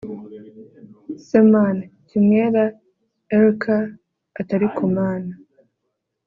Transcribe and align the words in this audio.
se 1.25 1.37
mn 1.51 1.77
kimwera 2.07 2.63
erick 3.35 3.63
ati 4.39 4.51
ariko 4.59 4.81
mn… 4.95 5.23